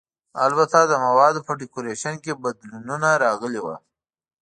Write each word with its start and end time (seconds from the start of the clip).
البته 0.45 0.77
د 0.83 0.93
موادو 1.05 1.39
په 1.47 1.51
ډیکورېشن 1.59 2.15
کې 2.23 2.39
بدلونونه 2.43 3.09
راغلي 3.23 3.61
ول. 3.63 3.77